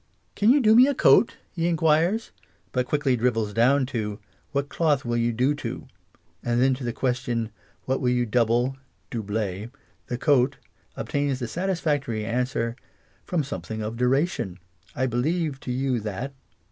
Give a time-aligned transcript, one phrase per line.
[0.35, 1.37] "Can you do me a coat?
[1.45, 2.31] *' he enquires,
[2.71, 4.17] but quickly drivels down to"
[4.51, 5.85] What cloth will you do to?"
[6.43, 7.51] and then to the question"
[7.85, 8.77] What will you to double
[9.11, 9.69] {doublcr)
[10.07, 10.57] the coat?"
[10.97, 12.75] obtains the satisfac tory answer"
[13.27, 14.57] From something of duration.
[14.95, 16.33] I believe to you that."